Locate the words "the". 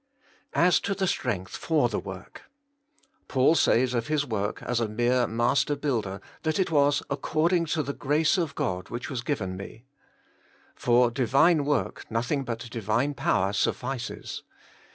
0.95-1.05, 1.87-1.99, 7.83-7.93